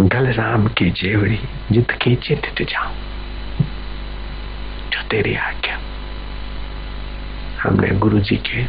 [0.00, 1.38] गल राम की जेवड़ी
[1.70, 2.94] जित खींचे तित जाऊँ,
[4.90, 5.78] जो तेरी आज्ञा।
[7.62, 8.64] हमने गुरु जी के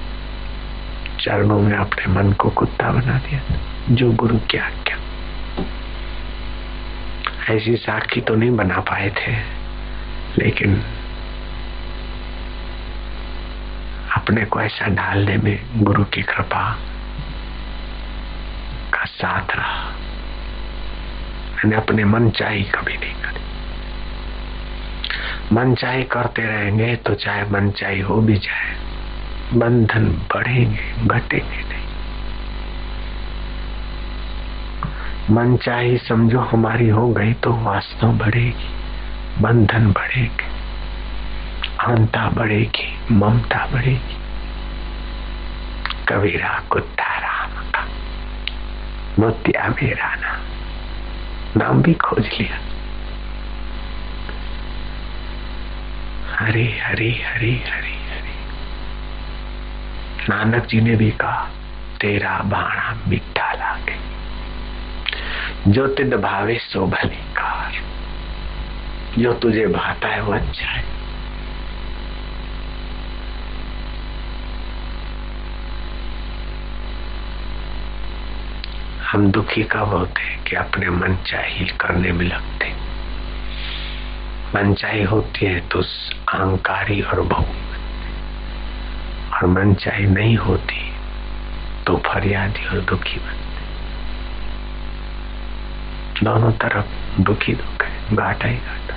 [1.19, 3.41] चरणों में अपने मन को कुत्ता बना दिया,
[3.89, 4.97] जो गुरु की आज्ञा।
[7.55, 9.35] ऐसी साखी तो नहीं बना पाए थे,
[10.37, 10.81] लेकिन
[14.27, 16.61] अपने को ऐसा ढालने में गुरु की कृपा
[18.93, 19.83] का साथ रहा।
[21.55, 23.43] मैंने अपने मन चाही कभी नहीं करी।
[25.55, 28.75] मन चाही करते रहेंगे तो चाहे मन चाही हो भी जाए,
[29.53, 31.87] बंधन बढ़ेंगे, घटेंगे नहीं।
[35.35, 38.69] मन चाही समझो हमारी हो गई तो वासना बढ़ेगी,
[39.41, 40.55] बंधन बढ़ेगी
[41.79, 44.16] अहंता बढ़ेगी, ममता बढ़ेगी।
[46.09, 47.87] कबीरा, कुत्ता, राम का।
[49.19, 50.41] मोतिया मेरा नाम
[51.57, 52.59] नाम भी खोज लिया।
[56.35, 58.35] हरे हरे हरे हरे हरे।
[60.29, 61.49] नानक जी ने भी कहा,
[62.01, 63.97] तेरा बाणा मिठा लागे।
[65.71, 67.73] जो तिद भावे सो भली कार।
[69.21, 70.96] जो तुझे भाता है वो अच्छा है।
[79.11, 82.73] हम दुखी कब होते हैं कि अपने मन चाही करने में लगते
[84.55, 87.43] मन चाही होती है तो अहंकारी और बहु
[89.33, 90.91] और मन चाही नहीं होती
[91.87, 93.47] तो फरियादी और दुखी बनते
[96.23, 98.95] दोनों तरफ़ दुखी दुख है, घाटा ही घाटा।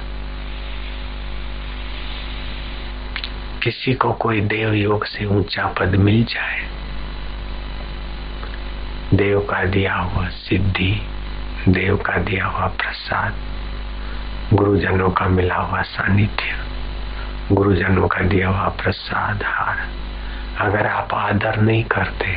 [3.62, 6.79] किसी को कोई देव योग से ऊँचा पद मिल जाए
[9.14, 10.92] देव का दिया हुआ सिद्धि,
[11.68, 13.34] देव का दिया हुआ प्रसाद,
[14.54, 16.58] गुरुजनों का मिला हुआ सानिध्य,
[17.52, 19.78] गुरुजनों का दिया हुआ प्रसाद हार।
[20.60, 22.32] अगर आप आदर नहीं करते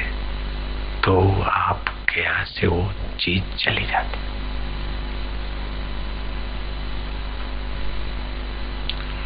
[1.03, 4.21] तो आपके यहाँ से वो चीज़ चली जाती।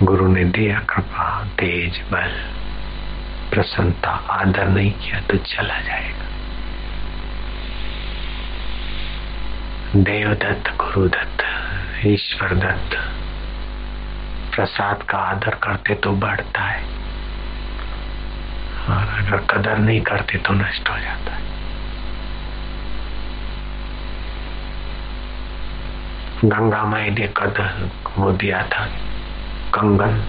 [0.05, 2.33] गुरु ने दिया कृपा, तेज बल,
[3.51, 6.25] प्रसन्नता, आदर नहीं किया तो चला जाएगा।
[9.95, 11.43] देवदत्त, गुरुदत्त
[12.05, 12.97] ईश्वर दत्त
[14.55, 16.83] प्रसाद का आदर करते तो बढ़ता है।
[18.89, 21.41] और अगर कदर नहीं करते तो नष्ट हो जाता है।
[26.45, 28.85] गंगा माई ने कदर वो दिया था,
[29.73, 30.23] कंगन।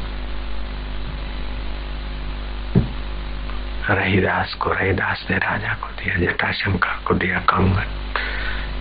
[3.90, 7.86] रहीदास को, रहीदास ने राजा को दिया, जटाशंकर को दिया कंगन।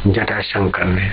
[0.08, 1.08] जटाशंकर ने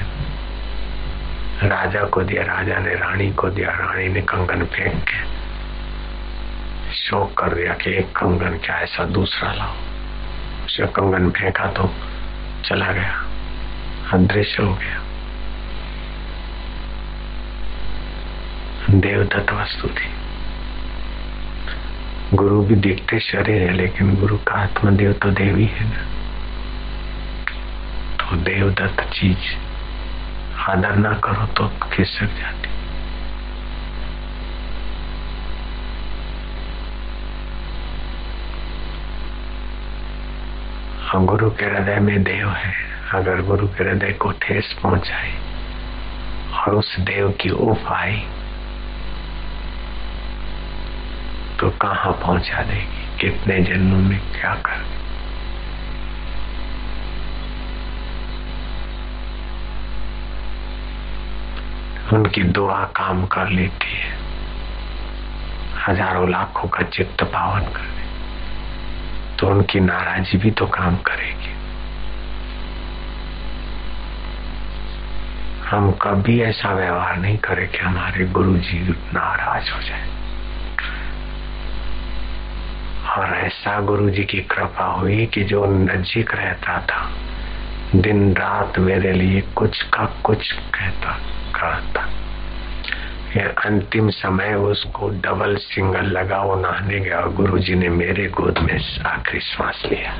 [1.68, 5.18] राजा को दिया, राजा ने रानी को दिया, रानी ने कंगन फेंक के
[6.94, 9.74] शोक कर दिया कि एक कंगन क्या ऐसा दूसरा लाओ
[10.64, 11.90] उसे कंगन फेंका तो
[12.64, 13.24] चला गया
[14.12, 15.02] अदृश्य हो गया।
[18.90, 20.12] देवदत्त वस्तु थी।
[22.34, 26.13] गुरु भी दिखते शरीर है, लेकिन गुरु का आत्मदेव तो देवी है ना।
[28.34, 29.54] देवदत्त चीज़
[30.70, 32.72] आदर ना करो तो खिसक जाती।
[41.26, 42.72] गुरु के हृदय में देव है।
[43.14, 45.32] अगर गुरु के हृदय को ठेस पहुँचाए
[46.52, 48.16] और उस देव की उफ आई
[51.60, 53.18] तो कहाँ पहुँचा देगी?
[53.20, 54.93] कितने जन्मों में क्या कर
[62.14, 64.12] उनकी दुआ काम कर लेती है।
[65.78, 68.02] हज़ारों लाखों का चित्त पावन कर दे
[69.36, 71.52] तो उनकी नाराजी भी तो काम करेगी।
[75.66, 78.78] हम कभी ऐसा व्यवहार नहीं करें कि हमारे गुरु जी
[79.14, 80.08] नाराज़ हो जाए।
[83.14, 87.08] और ऐसा गुरु जी की कृपा हुई कि जो नजीक रहता था,
[87.96, 91.18] दिन रात मेरे लिए कुछ का कुछ कहता।
[91.54, 92.06] करता
[93.36, 98.26] ये अंतिम समय उसको डबल सिंगल लगा वो नहाने गया और गुरु जी ने मेरे
[98.28, 100.12] गोद में आखिरी श्वास लिया।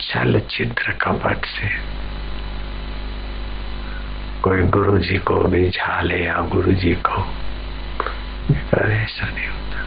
[0.00, 1.68] छल छिद्र कपट से
[4.42, 7.22] कोई गुरु जी को भी झाले या गुरु जी को
[8.72, 9.84] ऐसा नहीं होता।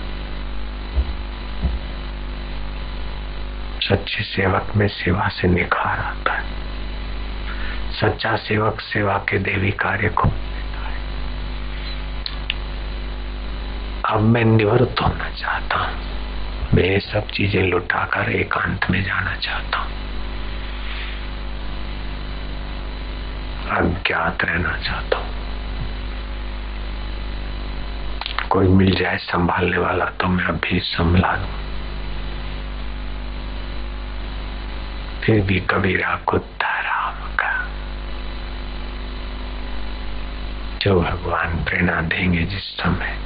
[3.82, 6.46] सच्चे सेवक में सेवा से निखार आता है।
[7.92, 10.32] सच्चा सेवक सेवा के देवी कार्य को
[14.06, 15.98] अब मैं निवृत्त होना चाहता हूँ।
[16.74, 19.92] मैं ये सब चीज़ें लुटाकर एकांत में जाना चाहता हूँ।
[23.70, 25.47] अज्ञात रहना चाहता हूँ।
[28.50, 31.68] कोई मिल जाए संभालने वाला तो मैं अभी संभला दू।
[35.26, 37.68] फिर भी कबीरा कुत्ता राम का।
[40.82, 43.18] जो भगवान प्रेरणा देंगे जिस समय,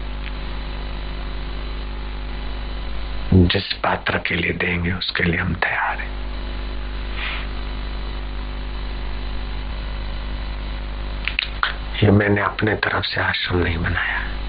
[3.34, 6.12] जिस पात्र के लिए देंगे, उसके लिए हम तैयार हैं।
[12.04, 14.41] ये मैंने अपने तरफ़ से आश्रम नहीं बनाया।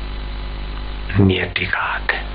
[1.21, 2.33] नियति का हाथ है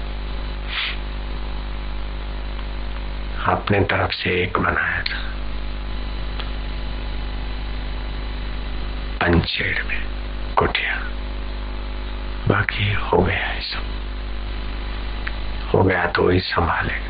[3.46, 5.34] अपने तरफ़ से एक बनाया था।
[9.22, 10.04] पंचेड़ में
[10.58, 10.96] कुटिया।
[12.48, 13.84] बाकी हो गया है सब।
[15.74, 17.08] हो गया तो वही संभालेगा।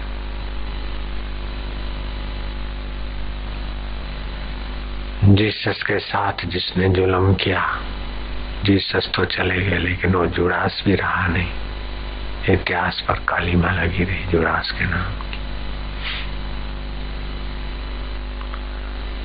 [5.34, 7.80] जीसस के साथ जिसने जुलम किया
[8.64, 11.48] जीसस तो चले गए, लेकिन वो जुड़ास भी रहा नहीं।
[12.50, 15.38] इतिहास पर कालीमा लगी रही जुड़ास के नाम की।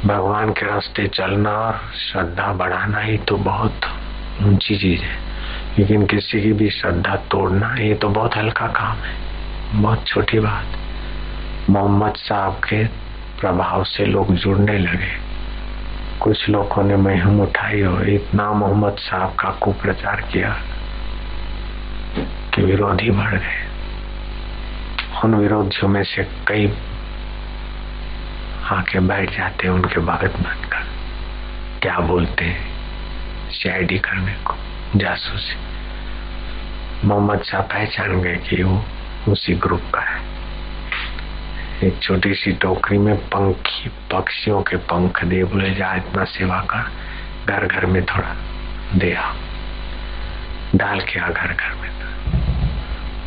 [0.09, 3.81] भगवान के रास्ते चलना और श्रद्धा बढ़ाना ही तो बहुत
[4.43, 5.17] ऊँची चीज़ है।
[5.79, 9.15] लेकिन किसी की भी श्रद्धा तोड़ना ये तो बहुत हल्का काम है।
[9.83, 10.67] बहुत छोटी बात।
[11.71, 12.85] मोहम्मद साहब के
[13.41, 15.32] प्रभाव से लोग जुड़ने लगे।
[16.23, 20.63] कुछ लोगों ने महम उठाई और इतना मोहम्मद साहब का कुप्रचार किया
[22.55, 23.67] कि विरोधी बढ़ गए।
[25.25, 26.67] उन विरोधियों में से कई
[28.65, 30.87] आके बैठ जाते हैं उनके भगत बनकर।
[31.83, 32.71] क्या बोलते हैं?
[33.51, 34.55] सीआईडी करने को,
[34.97, 35.57] जासूसी।
[37.09, 38.85] मोहम्मद शाह पहचान गए कि वो
[39.29, 40.32] उसी ग्रुप का है।
[41.85, 46.91] एक छोटी सी टोकरी में पंखी, पक्षियों के पंख दे बोले, जा, इतना सेवा कर।
[47.47, 48.37] घर घर में थोड़ा
[48.95, 49.35] दे आओ
[50.75, 51.91] डाल के आ घर घर में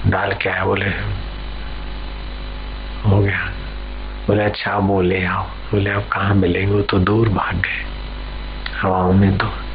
[0.08, 0.90] डाल के आया, बोले,
[3.10, 3.52] हो गया।
[4.28, 6.82] बोले अच्छा बोले आओ। बोले, अब कहाँ मिलेंगे?
[6.82, 7.86] तो दूर भाग गए।
[8.82, 9.66] हवाओं में दूर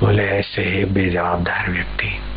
[0.00, 2.33] बोले, ऐसे है बेजवाबदार व्यक्ति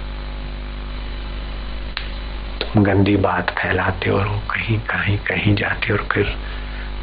[2.75, 6.35] गंदी बात फैलाते और वो कहीं कहीं कहीं जाती और फिर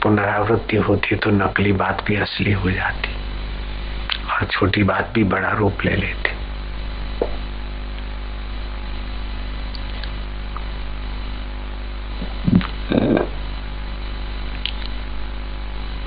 [0.03, 3.15] पुनरावृत्ति होती तो नकली बात भी असली हो जाती
[4.25, 6.33] और छोटी बात भी बड़ा रूप ले लेती।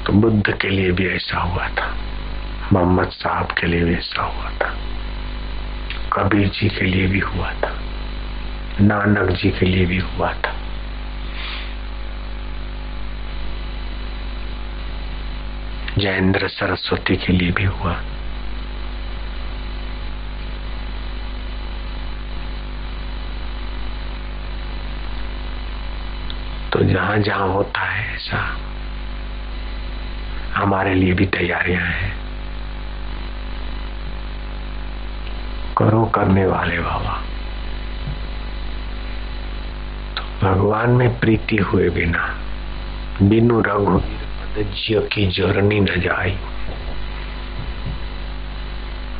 [0.05, 1.93] तो बुद्ध के लिए भी ऐसा हुआ था,
[2.73, 4.73] मोहम्मद साहब के लिए भी ऐसा हुआ था,
[6.13, 7.75] कबीर जी के लिए भी हुआ था।
[8.81, 10.55] नानक जी के लिए भी हुआ था।
[15.97, 17.93] जयेंद्र सरस्वती के लिए भी हुआ।
[26.73, 28.57] तो जहाँ जहाँ होता है ऐसा,
[30.53, 32.17] हमारे लिए भी तैयारियाँ हैं।
[35.77, 37.36] करो करने वाले बाबा।
[40.43, 42.39] भगवान में प्रीति हुए बिना,
[43.21, 46.37] बिनु पदज्य की जरनी न जाई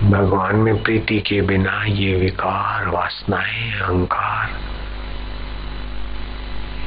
[0.03, 4.49] भगवान में प्रीति के बिना ये विकार, वासनाएँ, अहंकार,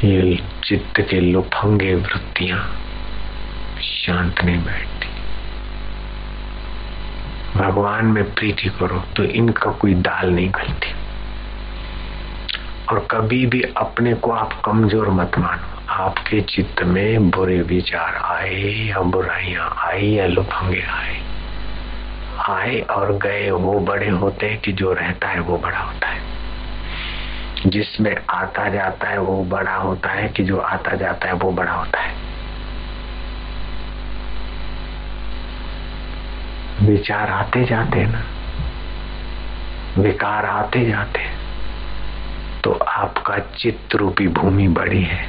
[0.06, 2.76] ये चित्त के लुफंगे वृत्तियाँ
[3.82, 5.08] शांत नहीं बैठती।
[7.58, 11.09] भगवान में प्रीति करो तो इनका कोई दाल नहीं गलती।
[12.90, 18.62] और कभी भी अपने को आप कमज़ोर मत मानो। आपके चित्त में बुरे विचार आए
[18.64, 21.22] या बुराइयाँ आई या लुफंगे आए।
[22.48, 26.20] आए और गए, वो बड़े होते हैं कि जो रहता है, वो बड़ा होता है।
[27.66, 31.72] जिसमें आता जाता है, वो बड़ा होता है कि जो आता जाता है, वो बड़ा
[31.72, 32.14] होता है।
[36.82, 38.24] विचार आते जाते हैं ना।
[40.02, 41.20] विकार आते जाते
[42.64, 45.28] तो आपका चित्त रूपी भूमि बड़ी है।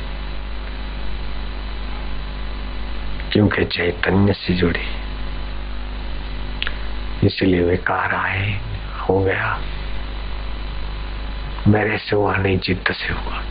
[3.32, 5.01] क्योंकि चैतन्य से जुड़ी।
[7.27, 8.59] इसलिए विकार आए,
[9.09, 9.59] हो गया।
[11.67, 13.43] मेरे से हुआ नहीं, चित्त से हुआ।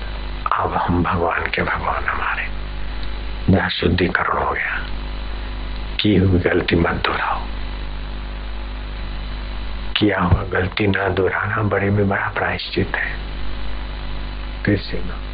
[0.56, 2.48] अब हम भगवान के भगवान हमारे।
[3.52, 4.86] जहाँ शुद्धिकरण हो गया।
[6.00, 7.40] की हुई गलती मत दोहराओ।
[9.96, 13.39] किया हुआ गलती ना दोहराना, बड़े में बड़ा प्रायश्चित है।
[14.66, 15.29] कैसे ना